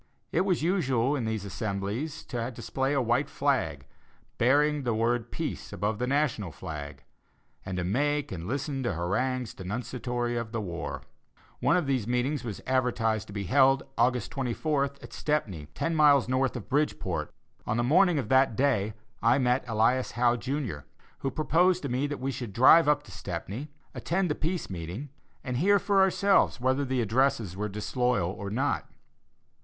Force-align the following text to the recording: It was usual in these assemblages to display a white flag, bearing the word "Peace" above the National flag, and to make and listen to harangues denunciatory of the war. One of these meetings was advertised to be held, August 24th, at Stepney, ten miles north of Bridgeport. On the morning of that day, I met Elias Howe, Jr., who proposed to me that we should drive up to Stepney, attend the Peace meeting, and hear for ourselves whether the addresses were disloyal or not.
It 0.31 0.41
was 0.45 0.63
usual 0.63 1.15
in 1.15 1.25
these 1.25 1.45
assemblages 1.45 2.23
to 2.23 2.49
display 2.49 2.93
a 2.93 2.99
white 3.03 3.29
flag, 3.29 3.85
bearing 4.39 4.81
the 4.81 4.95
word 4.95 5.29
"Peace" 5.31 5.71
above 5.71 5.99
the 5.99 6.07
National 6.07 6.51
flag, 6.51 7.03
and 7.63 7.77
to 7.77 7.83
make 7.83 8.31
and 8.31 8.47
listen 8.47 8.81
to 8.81 8.93
harangues 8.95 9.53
denunciatory 9.53 10.35
of 10.37 10.53
the 10.53 10.59
war. 10.59 11.03
One 11.59 11.77
of 11.77 11.85
these 11.85 12.07
meetings 12.07 12.43
was 12.43 12.63
advertised 12.65 13.27
to 13.27 13.33
be 13.33 13.43
held, 13.43 13.83
August 13.95 14.31
24th, 14.31 15.03
at 15.03 15.13
Stepney, 15.13 15.67
ten 15.75 15.93
miles 15.93 16.27
north 16.27 16.55
of 16.55 16.67
Bridgeport. 16.67 17.31
On 17.67 17.77
the 17.77 17.83
morning 17.83 18.17
of 18.17 18.27
that 18.29 18.55
day, 18.55 18.95
I 19.21 19.37
met 19.37 19.63
Elias 19.67 20.13
Howe, 20.13 20.35
Jr., 20.35 20.77
who 21.19 21.29
proposed 21.29 21.83
to 21.83 21.89
me 21.89 22.07
that 22.07 22.19
we 22.19 22.31
should 22.31 22.53
drive 22.53 22.87
up 22.87 23.03
to 23.03 23.11
Stepney, 23.11 23.69
attend 23.93 24.31
the 24.31 24.33
Peace 24.33 24.67
meeting, 24.67 25.09
and 25.43 25.57
hear 25.57 25.77
for 25.77 26.01
ourselves 26.01 26.59
whether 26.59 26.83
the 26.85 27.01
addresses 27.01 27.55
were 27.55 27.69
disloyal 27.69 28.31
or 28.31 28.49
not. 28.49 28.89